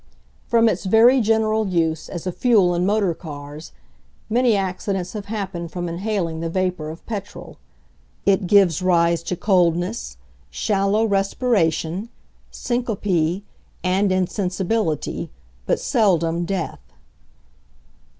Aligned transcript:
From 0.47 0.67
its 0.67 0.85
very 0.85 1.21
general 1.21 1.67
use 1.67 2.09
as 2.09 2.25
a 2.25 2.31
fuel 2.31 2.73
in 2.73 2.87
motor 2.87 3.13
cars 3.13 3.71
many 4.31 4.55
accidents 4.55 5.13
have 5.13 5.25
happened 5.25 5.69
from 5.71 5.87
inhaling 5.87 6.39
the 6.39 6.49
vapour 6.49 6.89
of 6.89 7.05
petrol. 7.05 7.59
It 8.25 8.47
gives 8.47 8.81
rise 8.81 9.21
to 9.21 9.35
coldness, 9.35 10.17
shallow 10.49 11.05
respiration, 11.05 12.09
syncope, 12.49 13.43
and 13.83 14.11
insensibility, 14.11 15.29
but 15.67 15.79
seldom 15.79 16.45
death. 16.45 16.81